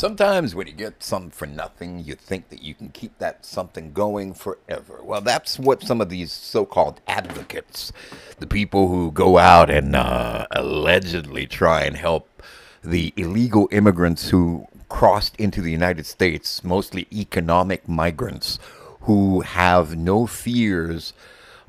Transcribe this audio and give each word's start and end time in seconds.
Sometimes 0.00 0.54
when 0.54 0.66
you 0.66 0.72
get 0.72 1.02
something 1.02 1.30
for 1.30 1.44
nothing, 1.44 2.02
you 2.02 2.14
think 2.14 2.48
that 2.48 2.62
you 2.62 2.72
can 2.72 2.88
keep 2.88 3.18
that 3.18 3.44
something 3.44 3.92
going 3.92 4.32
forever. 4.32 5.00
Well, 5.02 5.20
that's 5.20 5.58
what 5.58 5.82
some 5.82 6.00
of 6.00 6.08
these 6.08 6.32
so 6.32 6.64
called 6.64 7.02
advocates, 7.06 7.92
the 8.38 8.46
people 8.46 8.88
who 8.88 9.12
go 9.12 9.36
out 9.36 9.68
and 9.68 9.94
uh, 9.94 10.46
allegedly 10.52 11.46
try 11.46 11.82
and 11.82 11.98
help 11.98 12.42
the 12.82 13.12
illegal 13.14 13.68
immigrants 13.70 14.30
who 14.30 14.66
crossed 14.88 15.36
into 15.36 15.60
the 15.60 15.70
United 15.70 16.06
States, 16.06 16.64
mostly 16.64 17.06
economic 17.12 17.86
migrants, 17.86 18.58
who 19.02 19.42
have 19.42 19.98
no 19.98 20.26
fears 20.26 21.12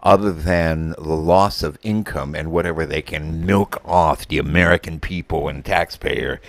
other 0.02 0.32
than 0.32 0.91
the 0.91 1.18
loss 1.18 1.63
of 1.63 1.77
income 1.84 2.34
and 2.34 2.50
whatever 2.50 2.86
they 2.86 3.02
can 3.02 3.45
milk 3.45 3.82
off 3.84 4.25
the 4.29 4.38
American 4.38 5.02
people 5.02 5.50
and 5.50 5.66
taxpayer 5.66 6.39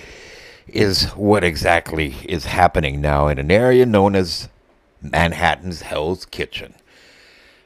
is 0.72 1.04
what 1.10 1.44
exactly 1.44 2.16
is 2.28 2.46
happening 2.46 3.00
now 3.00 3.28
in 3.28 3.38
an 3.38 3.50
area 3.50 3.86
known 3.86 4.14
as 4.16 4.48
Manhattan's 5.00 5.82
Hell's 5.82 6.24
Kitchen. 6.24 6.74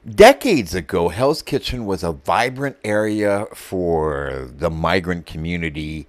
Decades 0.09 0.75
ago, 0.75 1.09
Hell's 1.09 1.43
Kitchen 1.43 1.87
was 1.87 2.03
a 2.03 2.13
vibrant 2.13 2.77
area 2.85 3.47
for 3.55 4.49
the 4.57 4.71
migrant 4.71 5.27
community 5.27 6.07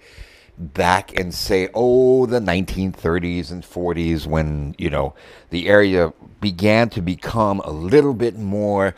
back 0.57 1.13
in, 1.13 1.31
say, 1.31 1.69
oh, 1.73 2.25
the 2.25 2.39
1930s 2.39 3.51
and 3.51 3.63
40s 3.63 4.25
when, 4.25 4.75
you 4.77 4.89
know, 4.89 5.13
the 5.49 5.67
area 5.67 6.13
began 6.41 6.89
to 6.89 7.01
become 7.01 7.59
a 7.61 7.71
little 7.71 8.13
bit 8.13 8.37
more 8.37 8.95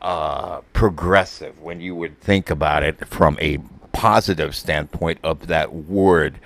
uh, 0.00 0.60
progressive 0.72 1.60
when 1.60 1.80
you 1.80 1.94
would 1.94 2.20
think 2.20 2.50
about 2.50 2.82
it 2.82 3.06
from 3.06 3.38
a 3.40 3.58
positive 3.92 4.54
standpoint 4.54 5.18
of 5.22 5.46
that 5.46 5.72
word 5.74 6.40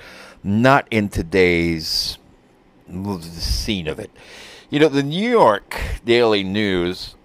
not 0.47 0.87
in 0.93 1.09
today's 1.09 2.19
scene 3.21 3.89
of 3.89 3.99
it. 3.99 4.11
You 4.71 4.79
know, 4.79 4.89
the 4.89 5.03
New 5.03 5.29
York 5.29 6.01
Daily 6.05 6.45
News 6.45 7.17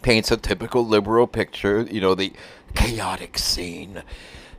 paints 0.00 0.30
a 0.30 0.38
typical 0.38 0.86
liberal 0.86 1.26
picture, 1.26 1.82
you 1.82 2.00
know, 2.00 2.14
the 2.14 2.32
chaotic 2.74 3.38
scene 3.38 4.02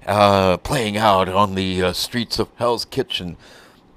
uh, 0.06 0.58
playing 0.58 0.95
out 0.95 1.28
on 1.28 1.56
the 1.56 1.81
uh, 1.81 1.94
streets 1.94 2.38
of 2.38 2.50
Hell's 2.58 2.86
Kitchen, 2.86 3.36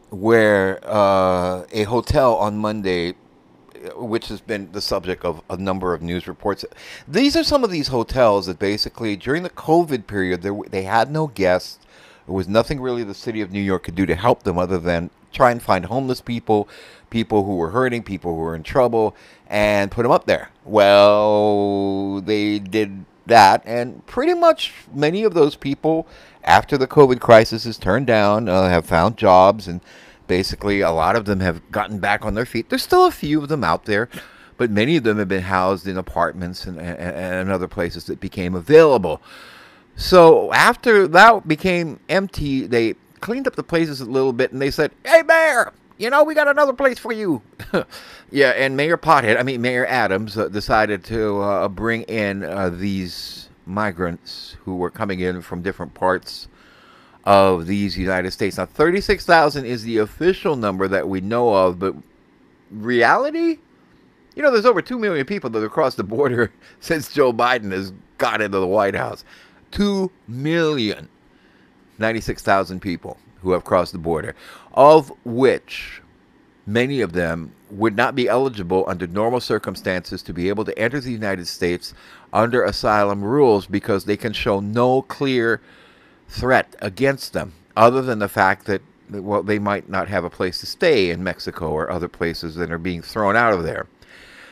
where 0.09 0.81
uh, 0.83 1.65
a 1.71 1.85
hotel 1.85 2.37
on 2.37 2.57
Monday, 2.57 3.15
which 3.97 4.29
has 4.29 4.41
been 4.41 4.73
the 4.73 4.81
subject 4.81 5.27
of 5.27 5.43
a 5.51 5.59
number 5.59 5.93
of 5.93 6.01
news 6.01 6.27
reports, 6.27 6.65
these 7.07 7.37
are 7.37 7.45
some 7.45 7.65
of 7.65 7.71
these 7.71 7.89
hotels 7.89 8.47
that 8.47 8.59
basically, 8.59 9.15
during 9.15 9.43
the 9.43 9.51
COVID 9.51 10.07
period, 10.07 10.43
they 10.71 10.83
had 10.85 11.11
no 11.11 11.27
guests 11.27 11.79
there 12.29 12.35
was 12.35 12.47
nothing 12.47 12.79
really 12.79 13.05
the 13.05 13.15
city 13.15 13.41
of 13.41 13.53
New 13.53 13.61
York 13.61 13.85
could 13.85 13.95
do 13.95 14.05
to 14.05 14.15
help 14.15 14.43
them 14.43 14.59
other 14.59 14.77
than 14.77 15.09
try 15.33 15.51
and 15.51 15.63
find 15.63 15.87
homeless 15.87 16.21
people, 16.21 16.69
people 17.09 17.45
who 17.45 17.57
were 17.57 17.71
hurting, 17.71 18.03
people 18.03 18.35
who 18.35 18.41
were 18.41 18.55
in 18.55 18.63
trouble, 18.63 19.17
and 19.47 19.91
put 19.91 20.03
them 20.03 20.13
up 20.13 20.27
there. 20.27 20.51
Well, 20.67 22.21
they 22.21 22.59
did 22.59 23.07
that, 23.25 23.63
and 23.65 24.05
pretty 24.05 24.35
much 24.35 24.75
many 24.93 25.25
of 25.25 25.33
those 25.33 25.57
people, 25.57 26.07
after 26.45 26.77
the 26.77 26.87
COVID 26.87 27.19
crisis 27.19 27.65
is 27.65 27.79
turned 27.79 28.07
down, 28.07 28.47
uh, 28.47 28.69
have 28.69 28.85
found 28.85 29.17
jobs, 29.17 29.67
and 29.67 29.81
basically 30.27 30.83
a 30.83 30.91
lot 30.91 31.17
of 31.17 31.25
them 31.25 31.41
have 31.41 31.71
gotten 31.73 31.99
back 31.99 32.27
on 32.27 32.35
their 32.35 32.45
feet. 32.45 32.69
There's 32.69 32.83
still 32.83 33.07
a 33.07 33.11
few 33.11 33.41
of 33.41 33.49
them 33.49 33.65
out 33.65 33.87
there, 33.87 34.11
but 34.59 34.71
many 34.71 34.99
of 34.99 35.05
them 35.05 35.17
have 35.17 35.29
been 35.29 35.45
housed 35.45 35.89
in 35.89 35.97
apartments 35.97 36.67
and, 36.67 36.79
and, 36.79 36.99
and 37.01 37.51
other 37.51 37.69
places 37.69 38.05
that 38.05 38.21
became 38.21 38.55
available. 38.55 39.23
So 39.99 40.53
after 40.53 41.09
that 41.09 41.49
became 41.49 41.99
empty, 42.09 42.69
they 42.69 42.95
cleaned 43.21 43.49
up 43.49 43.57
the 43.57 43.65
places 43.65 44.01
a 44.01 44.05
little 44.05 44.33
bit 44.33 44.53
and 44.53 44.63
they 44.63 44.71
said, 44.71 44.93
Hey, 45.05 45.23
Mayor, 45.23 45.73
you 45.99 46.09
know, 46.09 46.23
we 46.23 46.35
got 46.35 46.47
another 46.47 46.73
place 46.73 47.01
for 47.01 47.13
you. 47.13 47.43
yeah, 48.31 48.51
and 48.51 48.77
Mayor 48.77 48.97
Pothead, 48.97 49.39
I 49.39 49.43
mean, 49.43 49.61
Mayor 49.61 49.85
Adams, 49.87 50.39
uh, 50.39 50.47
decided 50.47 51.03
to 51.05 51.41
uh, 51.41 51.69
bring 51.69 52.03
in 52.03 52.45
uh, 52.45 52.71
these 52.71 53.49
migrants 53.67 54.57
who 54.65 54.77
were 54.77 54.89
coming 54.89 55.19
in 55.19 55.43
from 55.43 55.63
different 55.63 55.95
parts 55.95 56.47
of 57.25 57.67
these 57.67 57.99
United 57.99 58.31
States. 58.31 58.57
Now, 58.57 58.67
36,000 58.67 59.65
is 59.65 59.83
the 59.83 59.99
official 59.99 60.55
number 60.55 60.87
that 60.87 61.09
we 61.09 61.21
know 61.21 61.53
of, 61.53 61.81
but 61.81 61.97
reality? 62.71 63.59
You 64.37 64.43
know, 64.45 64.53
there's 64.53 64.65
over 64.65 64.81
2 64.81 64.97
million 64.97 65.27
people 65.27 65.51
that 65.51 65.61
have 65.61 65.73
crossed 65.73 65.97
the 65.97 66.05
border 66.05 66.53
since 66.81 67.13
Joe 67.13 67.33
Biden 67.33 67.73
has 67.73 67.93
got 68.19 68.41
into 68.41 68.61
the 68.61 68.67
White 68.67 68.95
House. 68.95 69.25
2 69.71 70.11
million 70.27 71.09
96,000 71.99 72.81
people 72.81 73.19
who 73.43 73.53
have 73.53 73.65
crossed 73.65 73.93
the 73.93 73.99
border, 73.99 74.35
of 74.73 75.13
which 75.25 76.03
many 76.67 77.01
of 77.01 77.13
them 77.13 77.53
would 77.71 77.97
not 77.97 78.15
be 78.15 78.29
eligible 78.29 78.85
under 78.87 79.07
normal 79.07 79.41
circumstances 79.41 80.23
to 80.23 80.33
be 80.33 80.49
able 80.49 80.65
to 80.65 80.79
enter 80.79 81.01
the 81.01 81.13
United 81.13 81.47
States 81.47 81.95
under 82.33 82.63
asylum 82.63 83.23
rules 83.23 83.67
because 83.67 84.05
they 84.05 84.17
can 84.17 84.33
show 84.33 84.61
no 84.61 85.03
clear 85.03 85.61
threat 86.29 86.75
against 86.81 87.33
them 87.33 87.53
other 87.77 88.03
than 88.03 88.19
the 88.19 88.29
fact 88.29 88.67
that 88.67 88.83
well 89.11 89.43
they 89.43 89.59
might 89.59 89.89
not 89.89 90.09
have 90.09 90.25
a 90.25 90.31
place 90.31 90.61
to 90.61 90.67
stay 90.67 91.11
in 91.11 91.25
Mexico 91.25 91.71
or 91.71 91.91
other 91.91 92.09
places 92.09 92.55
that 92.55 92.71
are 92.71 92.79
being 92.79 93.01
thrown 93.01 93.37
out 93.37 93.55
of 93.55 93.63
there. 93.63 93.87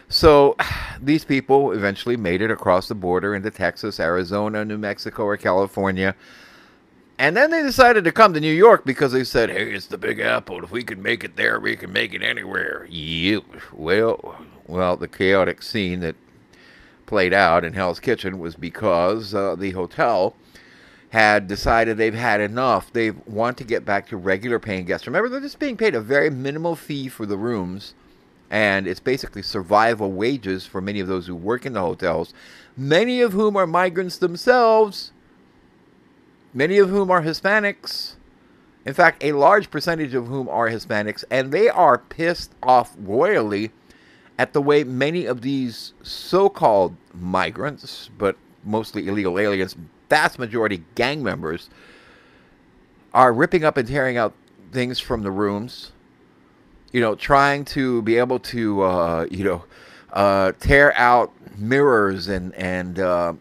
So 0.09 0.57
these 1.01 1.25
people 1.25 1.73
eventually 1.73 2.17
made 2.17 2.43
it 2.43 2.51
across 2.51 2.89
the 2.89 2.95
border 2.95 3.35
into 3.35 3.51
Texas, 3.51 4.01
Arizona, 4.01 4.65
New 4.65 4.79
Mexico, 4.79 5.25
or 5.25 5.37
California. 5.37 6.15
And 7.19 7.35
then 7.35 7.51
they 7.51 7.63
decided 7.63 8.05
to 8.05 8.13
come 8.13 8.35
to 8.35 8.41
New 8.41 8.53
York 8.53 8.85
because 8.85 9.13
they 9.13 9.25
said, 9.25 9.49
hey, 9.49 9.73
it's 9.73 9.87
the 9.87 9.97
Big 9.97 10.21
Apple. 10.21 10.63
If 10.63 10.71
we 10.71 10.83
can 10.83 11.03
make 11.03 11.25
it 11.25 11.37
there, 11.37 11.59
we 11.59 11.75
can 11.75 11.91
make 11.91 12.13
it 12.13 12.23
anywhere. 12.23 12.87
Yep. 12.91 13.45
Well, 13.73 14.45
well, 14.67 14.99
the 14.99 15.09
chaotic 15.09 15.63
scene 15.63 16.01
that 16.01 16.15
played 17.07 17.33
out 17.33 17.65
in 17.65 17.73
Hell's 17.73 18.01
Kitchen 18.01 18.39
was 18.39 18.55
because 18.55 19.35
uh, 19.35 19.57
the 19.57 19.71
hotel 19.71 20.37
had 21.11 21.47
decided 21.47 21.97
they've 21.97 22.13
had 22.13 22.43
enough. 22.43 22.93
They 22.93 23.13
want 23.13 23.57
to 23.59 23.65
get 23.65 23.87
back 23.87 24.09
to 24.09 24.19
regular 24.19 24.59
paying 24.59 24.85
guests. 24.85 25.07
Remember, 25.07 25.31
they're 25.31 25.41
just 25.41 25.59
being 25.59 25.79
paid 25.79 25.95
a 25.95 26.01
very 26.03 26.29
minimal 26.29 26.77
fee 26.77 27.09
for 27.09 27.25
the 27.25 27.39
rooms 27.39 27.95
and 28.51 28.87
it's 28.87 29.01
basically 29.01 29.43
survival 29.43 30.13
wages 30.13 30.67
for 30.67 30.81
many 30.81 31.01
of 31.01 31.09
those 31.09 31.27
who 31.27 31.35
work 31.35 31.67
in 31.67 31.73
the 31.73 31.81
hotels, 31.81 32.33
many 32.77 33.21
of 33.21 33.33
whom 33.33 33.57
are 33.57 33.67
migrants 33.67 34.19
themselves, 34.19 35.13
many 36.55 36.79
of 36.79 36.89
whom 36.89 37.11
are 37.11 37.23
Hispanics. 37.23 38.15
In 38.85 38.95
fact, 38.95 39.25
a 39.25 39.33
large 39.33 39.71
percentage 39.71 40.15
of 40.15 40.29
whom 40.29 40.49
are 40.49 40.71
Hispanics, 40.71 41.25
and 41.31 41.51
they 41.51 41.69
are 41.69 41.99
pissed 41.99 42.53
off 42.63 42.95
royally 42.99 43.73
at 44.39 44.53
the 44.53 44.63
way 44.63 44.85
many 44.85 45.25
of 45.25 45.41
these 45.41 45.95
so 46.03 46.49
called 46.49 46.95
migrants, 47.13 48.11
but 48.17 48.37
mostly 48.65 49.09
illegal 49.09 49.39
aliens, 49.39 49.77
vast 50.09 50.39
majority 50.39 50.85
gang 50.95 51.23
members, 51.23 51.69
are 53.13 53.33
ripping 53.33 53.65
up 53.65 53.77
and 53.77 53.89
tearing 53.89 54.17
out 54.17 54.35
things 54.73 55.01
from 55.01 55.23
the 55.23 55.31
rooms 55.31 55.93
you 56.97 57.03
know, 57.03 57.15
trying 57.15 57.63
to 57.63 58.01
be 58.01 58.17
able 58.17 58.39
to, 58.39 58.81
uh, 58.81 59.27
you 59.31 59.45
know, 59.45 59.63
uh, 60.15 60.53
tear 60.61 60.97
out 60.97 61.31
mirrors 61.59 62.27
and 62.27 62.55
and 62.55 62.99
uh, 62.99 63.35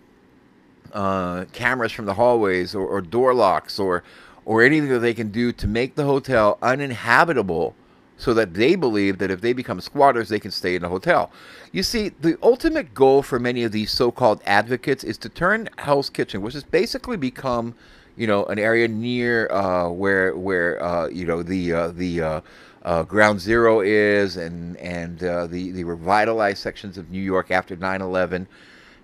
uh, 0.91 1.45
cameras 1.53 1.93
from 1.93 2.03
the 2.03 2.15
hallways 2.15 2.75
or, 2.75 2.85
or, 2.85 2.99
door 2.99 3.33
locks 3.33 3.79
or 3.79 4.03
or 4.43 4.61
anything 4.61 4.89
that 4.89 4.99
they 4.99 5.13
can 5.13 5.29
do 5.29 5.53
to 5.53 5.67
make 5.67 5.95
the 5.95 6.03
hotel 6.03 6.57
uninhabitable 6.61 7.73
so 8.17 8.33
that 8.33 8.55
they 8.55 8.75
believe 8.75 9.19
that 9.19 9.31
if 9.31 9.39
they 9.39 9.53
become 9.53 9.79
squatters 9.79 10.27
they 10.27 10.39
can 10.39 10.51
stay 10.51 10.75
in 10.75 10.81
the 10.81 10.89
hotel. 10.89 11.31
You 11.71 11.81
see 11.81 12.09
the 12.09 12.37
ultimate 12.43 12.93
goal 12.93 13.21
for 13.21 13.39
many 13.39 13.63
of 13.63 13.71
these 13.71 13.89
so-called 13.89 14.41
advocates 14.45 15.01
is 15.05 15.17
to 15.19 15.29
turn 15.29 15.69
hell's 15.77 16.09
kitchen 16.09 16.41
which 16.41 16.55
has 16.55 16.65
basically 16.65 17.15
become 17.15 17.73
you 18.15 18.27
know 18.27 18.45
an 18.45 18.59
area 18.59 18.87
near 18.87 19.49
uh, 19.51 19.89
where 19.89 20.35
where 20.35 20.81
uh, 20.81 21.07
you 21.07 21.25
know 21.25 21.43
the 21.43 21.73
uh, 21.73 21.87
the 21.89 22.21
uh, 22.21 22.41
uh, 22.83 23.03
Ground 23.03 23.39
Zero 23.39 23.81
is, 23.81 24.37
and 24.37 24.77
and 24.77 25.23
uh, 25.23 25.47
the 25.47 25.71
the 25.71 25.83
revitalized 25.83 26.59
sections 26.59 26.97
of 26.97 27.09
New 27.11 27.21
York 27.21 27.51
after 27.51 27.75
9/11, 27.75 28.47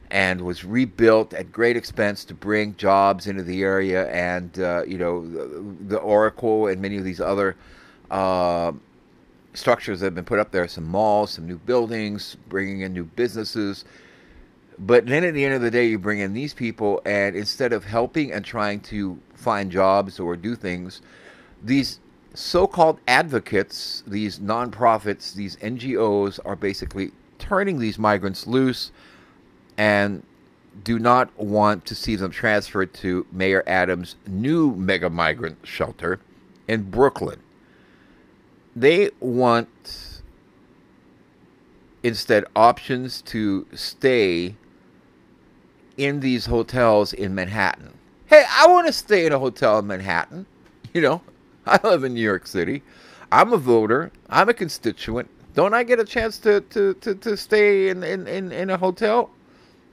and 0.10 0.42
was 0.42 0.64
rebuilt 0.64 1.34
at 1.34 1.52
great 1.52 1.76
expense 1.76 2.24
to 2.26 2.34
bring 2.34 2.76
jobs 2.78 3.28
into 3.28 3.44
the 3.44 3.64
area, 3.64 4.10
and 4.10 4.56
you 4.90 4.98
know 4.98 5.28
the, 5.28 5.76
the, 5.88 5.98
Oracle 5.98 6.68
and 6.68 6.82
many 6.82 6.98
of 6.98 7.04
these 7.04 7.22
other 7.22 7.56
structures 9.54 10.00
that 10.00 10.08
have 10.08 10.16
been 10.16 10.24
put 10.24 10.40
up 10.40 10.52
there, 10.52 10.66
some 10.68 10.86
malls, 10.86 11.32
some 11.32 11.46
new 11.46 11.58
buildings, 11.58 12.38
bringing 12.48 12.82
in 12.82 12.94
new 12.94 13.04
businesses. 13.04 13.84
But 14.84 15.06
then 15.06 15.24
at 15.24 15.36
the 15.36 15.46
end 15.46 15.54
of 15.54 15.62
the 15.62 15.70
day, 15.70 15.86
you 15.88 16.00
bring 16.00 16.20
in 16.20 16.34
these 16.34 16.56
people, 16.56 17.02
and 17.06 17.36
instead 17.36 17.72
of 17.72 17.86
helping 17.86 18.32
and 18.32 18.44
trying 18.44 18.80
to 18.82 19.20
find 19.36 19.72
jobs 19.72 20.20
or 20.20 20.36
do 20.36 20.56
things, 20.56 21.02
these 21.64 22.00
so 22.34 22.66
called 22.66 23.00
advocates, 23.08 24.04
these 24.08 24.40
nonprofits, 24.40 25.36
these 25.36 25.56
NGOs, 25.58 26.40
are 26.44 26.56
basically 26.56 27.12
turning 27.38 27.78
these 27.78 28.00
migrants 28.00 28.48
loose 28.48 28.92
and 29.78 30.24
do 30.84 30.98
not 30.98 31.38
want 31.38 31.86
to 31.86 31.94
see 31.94 32.16
them 32.16 32.32
transferred 32.32 32.92
to 32.96 33.28
Mayor 33.32 33.64
Adams' 33.68 34.16
new 34.26 34.76
mega 34.76 35.10
migrant 35.10 35.60
shelter 35.64 36.20
in 36.68 36.90
Brooklyn. 36.90 37.40
they 38.76 39.12
want 39.20 40.22
instead 42.04 42.46
options 42.56 43.22
to 43.22 43.68
stay 43.74 44.56
in 46.02 46.20
these 46.20 46.48
hotels 46.48 47.14
in 47.14 47.36
Manhattan. 47.36 47.94
Hey, 48.26 48.44
I 48.50 48.66
want 48.66 48.88
to 48.88 48.94
stay 48.94 49.28
in 49.28 49.34
a 49.34 49.38
hotel 49.40 49.80
in 49.80 49.88
Manhattan. 49.88 50.46
You 50.94 51.00
know, 51.00 51.22
I 51.66 51.80
live 51.88 52.04
in 52.04 52.16
New 52.16 52.22
York 52.22 52.46
City. 52.46 52.84
I'm 53.32 53.54
a 53.54 53.58
voter. 53.58 54.12
I'm 54.30 54.50
a 54.50 54.54
constituent. 54.54 55.30
Don't 55.54 55.74
I 55.74 55.84
get 55.84 56.02
a 56.02 56.04
chance 56.04 56.38
to, 56.40 56.60
to, 56.60 56.96
to, 56.96 57.16
to 57.16 57.38
stay 57.38 57.88
in, 57.88 58.04
in, 58.04 58.28
in, 58.28 58.52
in 58.52 58.70
a 58.70 58.76
hotel? 58.76 59.30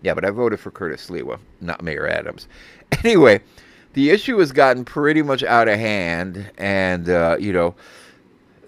Yeah, 0.02 0.14
but 0.14 0.24
I 0.24 0.30
voted 0.30 0.58
for 0.58 0.72
Curtis 0.72 1.08
Sliwa, 1.08 1.38
not 1.60 1.82
Mayor 1.84 2.08
Adams. 2.08 2.48
Anyway, 3.04 3.40
the 3.92 4.10
issue 4.10 4.38
has 4.38 4.50
gotten 4.50 4.84
pretty 4.84 5.22
much 5.22 5.44
out 5.44 5.68
of 5.68 5.78
hand, 5.78 6.50
and, 6.58 7.08
uh, 7.08 7.36
you 7.38 7.52
know, 7.52 7.76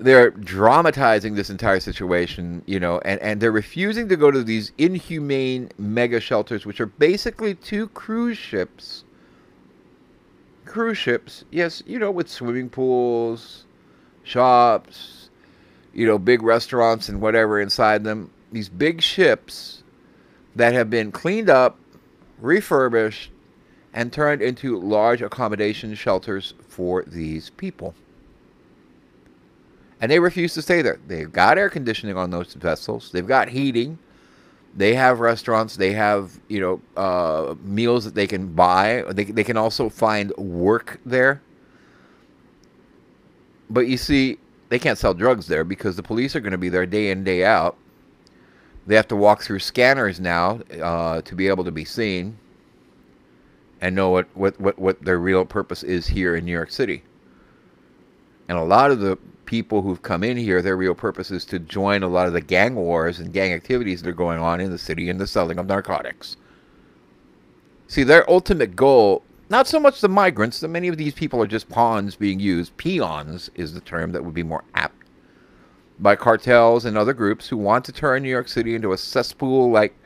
they're 0.01 0.31
dramatizing 0.31 1.35
this 1.35 1.51
entire 1.51 1.79
situation, 1.79 2.63
you 2.65 2.81
know, 2.81 3.01
and, 3.05 3.21
and 3.21 3.41
they're 3.41 3.53
refusing 3.53 4.09
to 4.09 4.17
go 4.17 4.31
to 4.31 4.43
these 4.43 4.73
inhumane 4.79 5.71
mega 5.77 6.21
shelters, 6.21 6.65
which 6.65 6.81
are 6.81 6.87
basically 6.87 7.55
two 7.55 7.89
cruise 7.89 8.39
ships. 8.39 9.05
Cruise 10.65 10.97
ships, 10.97 11.45
yes, 11.51 11.83
you 11.87 11.99
know, 11.99 12.11
with 12.11 12.31
swimming 12.31 12.71
pools, 12.71 13.67
shops, 14.23 15.29
you 15.93 16.07
know, 16.07 16.19
big 16.19 16.43
restaurants 16.43 17.11
and 17.11 17.21
whatever 17.21 17.61
inside 17.61 18.03
them. 18.03 18.31
These 18.53 18.71
big 18.71 19.03
ships 19.03 19.83
that 20.57 20.73
have 20.73 20.89
been 20.89 21.13
cleaned 21.13 21.51
up, 21.51 21.79
refurbished, 22.39 23.31
and 23.93 24.11
turned 24.11 24.41
into 24.41 24.79
large 24.79 25.21
accommodation 25.21 25.95
shelters 25.95 26.55
for 26.69 27.05
these 27.07 27.51
people. 27.51 27.95
And 30.01 30.11
they 30.11 30.19
refuse 30.19 30.55
to 30.55 30.63
stay 30.63 30.83
there. 30.83 30.99
They've 31.07 31.31
got 31.31 31.59
air 31.59 31.69
conditioning 31.69 32.17
on 32.17 32.31
those 32.31 32.55
vessels, 32.55 33.11
they've 33.13 33.27
got 33.27 33.49
heating. 33.49 33.99
They 34.77 34.95
have 34.95 35.19
restaurants. 35.19 35.77
They 35.77 35.93
have 35.95 36.39
you 36.49 36.61
know 36.61 36.81
uh, 36.97 37.57
meals 37.65 38.05
that 38.05 38.15
they 38.15 38.29
can 38.29 38.53
buy. 38.53 39.05
They 39.11 39.25
they 39.25 39.43
can 39.43 39.57
also 39.57 39.89
find 39.89 40.31
work 40.37 41.01
there. 41.05 41.43
But 43.69 43.89
you 43.89 43.97
see, 43.97 44.39
they 44.69 44.79
can't 44.79 44.97
sell 44.97 45.13
drugs 45.13 45.49
there 45.49 45.65
because 45.65 45.97
the 45.97 46.05
police 46.05 46.37
are 46.37 46.41
going 46.41 46.53
to 46.53 46.59
be 46.59 46.69
there 46.69 46.87
day 46.87 47.11
in 47.11 47.25
day 47.25 47.45
out. 47.45 47.77
They 48.87 48.95
have 48.97 49.09
to 49.09 49.17
walk 49.17 49.43
through 49.43 49.59
scanners 49.59 50.21
now 50.21 50.61
uh, 50.83 51.23
to 51.23 51.35
be 51.35 51.49
able 51.49 51.65
to 51.65 51.71
be 51.71 51.85
seen 51.85 52.39
and 53.81 53.95
know 53.95 54.11
what, 54.11 54.29
what, 54.35 54.59
what, 54.61 54.79
what 54.79 55.03
their 55.03 55.19
real 55.19 55.45
purpose 55.45 55.83
is 55.83 56.07
here 56.07 56.37
in 56.37 56.45
New 56.45 56.53
York 56.53 56.71
City. 56.71 57.03
And 58.49 58.59
a 58.59 58.65
lot 58.65 58.91
of 58.91 59.01
the 59.01 59.19
people 59.51 59.83
who've 59.83 60.03
come 60.03 60.23
in 60.23 60.37
here, 60.37 60.63
their 60.63 60.77
real 60.77 60.95
purpose 60.95 61.33
is 61.33 61.45
to 61.45 61.59
join 61.59 62.05
a 62.05 62.09
lot 62.09 62.29
of 62.29 62.33
the 62.33 62.41
gang 62.41 62.77
wars 62.77 63.19
and 63.19 63.33
gang 63.33 63.53
activities 63.53 64.01
that 64.01 64.09
are 64.09 64.13
going 64.13 64.39
on 64.39 64.61
in 64.61 64.71
the 64.71 64.79
city 64.79 65.11
and 65.11 65.21
the 65.21 65.27
selling 65.27 65.59
of 65.59 65.67
narcotics. 65.67 66.37
See, 67.89 68.05
their 68.05 68.31
ultimate 68.31 68.77
goal, 68.77 69.25
not 69.49 69.67
so 69.67 69.81
much 69.81 70.01
the 70.01 70.09
migrants, 70.09 70.61
that 70.61 70.69
many 70.69 70.87
of 70.87 70.97
these 70.97 71.15
people 71.15 71.43
are 71.43 71.49
just 71.49 71.69
pawns 71.69 72.15
being 72.15 72.39
used. 72.39 72.77
Peons 72.77 73.51
is 73.57 73.75
the 73.75 73.81
term 73.81 74.13
that 74.13 74.25
would 74.25 74.35
be 74.35 74.45
more 74.45 74.63
apt. 74.77 75.03
By 75.99 76.15
cartels 76.15 76.85
and 76.85 76.97
other 76.97 77.13
groups 77.13 77.49
who 77.49 77.57
want 77.57 77.85
to 77.87 77.93
turn 77.93 78.23
New 78.23 78.31
York 78.31 78.47
City 78.47 78.77
into 78.77 78.93
a 78.93 78.97
cesspool 78.97 79.73
like, 79.73 79.97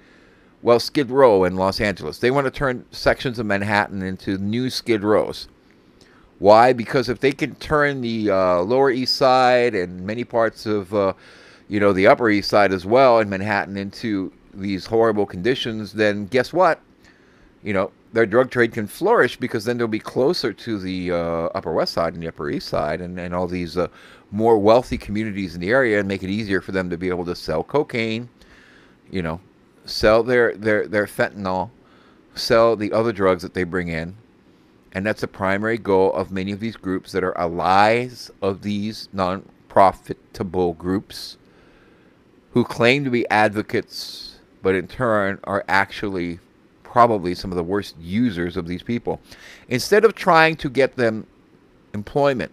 well, 0.63 0.81
Skid 0.81 1.11
Row 1.11 1.45
in 1.45 1.57
Los 1.57 1.83
Angeles. 1.83 2.19
They 2.19 2.31
want 2.31 2.47
to 2.47 2.51
turn 2.51 2.87
sections 2.93 3.39
of 3.39 3.45
Manhattan 3.45 4.01
into 4.01 4.39
new 4.39 4.71
Skid 4.71 5.05
Rows. 5.05 5.49
Why? 6.45 6.75
Because 6.75 7.09
if 7.09 7.21
they 7.21 7.33
can 7.33 7.55
turn 7.55 8.03
the 8.03 8.29
uh, 8.29 8.59
Lower 8.59 8.91
East 8.91 9.17
Side 9.17 9.75
and 9.75 10.03
many 10.07 10.25
parts 10.25 10.67
of, 10.67 10.93
uh, 10.93 11.15
you 11.69 11.81
know, 11.81 11.95
the 11.95 12.07
Upper 12.07 12.29
East 12.29 12.51
Side 12.51 12.71
as 12.71 12.85
well 12.85 13.19
in 13.21 13.31
Manhattan 13.31 13.79
into 13.79 14.31
these 14.53 14.85
horrible 14.85 15.25
conditions, 15.25 15.95
then 15.95 16.27
guess 16.27 16.53
what? 16.53 16.83
You 17.63 17.73
know, 17.73 17.93
their 18.13 18.27
drug 18.27 18.51
trade 18.51 18.75
can 18.75 18.87
flourish 18.87 19.39
because 19.39 19.65
then 19.65 19.79
they'll 19.79 19.89
be 19.89 19.99
closer 19.99 20.53
to 20.53 20.79
the 20.79 21.13
uh, 21.13 21.17
Upper 21.55 21.73
West 21.73 21.95
Side 21.95 22.13
and 22.13 22.23
the 22.23 22.29
Upper 22.29 22.51
East 22.51 22.69
Side 22.69 23.01
and, 23.01 23.19
and 23.19 23.35
all 23.35 23.47
these 23.47 23.79
uh, 23.79 23.89
more 24.31 24.59
wealthy 24.59 24.99
communities 24.99 25.55
in 25.55 25.63
the 25.63 25.71
area 25.71 25.99
and 25.99 26.07
make 26.07 26.23
it 26.23 26.29
easier 26.29 26.61
for 26.61 26.73
them 26.73 26.91
to 26.91 26.99
be 26.99 27.09
able 27.09 27.25
to 27.25 27.35
sell 27.35 27.65
cocaine, 27.65 28.29
you 29.11 29.23
know, 29.23 29.41
sell 29.87 30.23
their, 30.23 30.55
their, 30.55 30.87
their 30.89 31.07
fentanyl, 31.07 31.71
sell 32.35 32.77
the 32.77 32.93
other 32.93 33.13
drugs 33.13 33.41
that 33.41 33.55
they 33.55 33.65
bring 33.65 33.89
in 33.89 34.15
and 34.95 35.05
that's 35.05 35.21
the 35.21 35.29
primary 35.29 35.77
goal 35.77 36.13
of 36.13 36.31
many 36.31 36.53
of 36.53 36.61
these 36.61 36.77
groups 36.77 37.13
that 37.13 37.25
are 37.25 37.37
allies 37.37 38.31
of 38.41 38.63
these 38.63 39.09
non 39.13 39.49
profitable 39.69 40.75
groups 40.75 41.37
who 42.53 42.63
claim 42.63 43.03
to 43.03 43.11
be 43.11 43.29
advocates, 43.29 44.39
but 44.63 44.77
in 44.77 44.87
turn 44.87 45.41
are 45.43 45.65
actually 45.67 46.39
probably 46.85 47.35
some 47.35 47.51
of 47.51 47.57
the 47.57 47.65
worst 47.65 47.97
users 48.01 48.57
of 48.57 48.69
these 48.69 48.85
people. 48.85 49.21
Instead 49.69 50.05
of 50.05 50.15
trying 50.15 50.55
to 50.55 50.71
get 50.71 50.95
them 50.95 51.27
employment, 51.93 52.53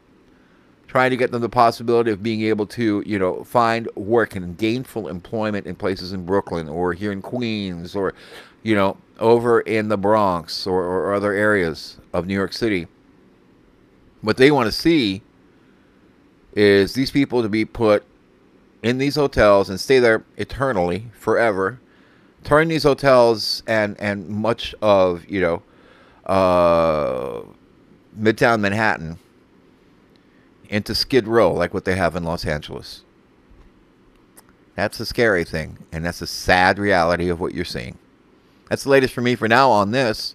trying 0.91 1.09
to 1.09 1.15
get 1.15 1.31
them 1.31 1.41
the 1.41 1.47
possibility 1.47 2.11
of 2.11 2.21
being 2.21 2.41
able 2.41 2.65
to, 2.67 3.01
you 3.05 3.17
know, 3.17 3.45
find 3.45 3.88
work 3.95 4.35
and 4.35 4.57
gainful 4.57 5.07
employment 5.07 5.65
in 5.65 5.73
places 5.73 6.11
in 6.11 6.25
Brooklyn 6.25 6.67
or 6.67 6.91
here 6.91 7.13
in 7.13 7.21
Queens 7.21 7.95
or, 7.95 8.13
you 8.61 8.75
know, 8.75 8.97
over 9.17 9.61
in 9.61 9.88
the 9.88 9.95
Bronx 9.95 10.67
or, 10.67 10.83
or 10.83 11.13
other 11.13 11.31
areas 11.31 11.97
of 12.11 12.27
New 12.27 12.33
York 12.33 12.51
City. 12.51 12.88
What 14.19 14.35
they 14.35 14.51
want 14.51 14.65
to 14.65 14.71
see 14.73 15.21
is 16.57 16.93
these 16.93 17.09
people 17.09 17.41
to 17.41 17.47
be 17.47 17.63
put 17.63 18.03
in 18.83 18.97
these 18.97 19.15
hotels 19.15 19.69
and 19.69 19.79
stay 19.79 19.99
there 19.99 20.25
eternally, 20.35 21.05
forever. 21.13 21.79
Turn 22.43 22.67
these 22.67 22.83
hotels 22.83 23.63
and 23.65 23.97
and 23.97 24.27
much 24.27 24.75
of 24.81 25.23
you 25.29 25.39
know 25.39 25.63
uh, 26.25 27.43
Midtown 28.19 28.59
Manhattan 28.59 29.19
into 30.71 30.95
Skid 30.95 31.27
Row, 31.27 31.53
like 31.53 31.73
what 31.73 31.85
they 31.85 31.97
have 31.97 32.15
in 32.15 32.23
Los 32.23 32.45
Angeles. 32.45 33.03
That's 34.75 34.97
the 34.97 35.06
scary 35.06 35.44
thing, 35.44 35.79
and 35.91 36.06
that's 36.06 36.19
the 36.19 36.27
sad 36.27 36.79
reality 36.79 37.29
of 37.29 37.41
what 37.41 37.53
you're 37.53 37.65
seeing. 37.65 38.00
That's 38.69 38.85
the 38.85 38.89
latest 38.89 39.13
for 39.13 39.19
me 39.21 39.35
for 39.35 39.50
now 39.50 39.69
on 39.69 39.91
this. 39.91 40.33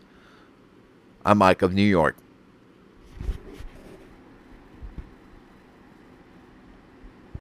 I'm 1.24 1.38
Mike 1.38 1.62
of 1.62 1.72
New 1.72 1.82
York. 1.82 2.16